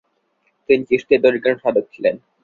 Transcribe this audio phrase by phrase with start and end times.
[0.69, 2.15] তিনি চিশ্তিয়া তরিকার সাধক ছিলেন।